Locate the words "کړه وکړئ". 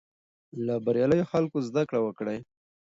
1.89-2.39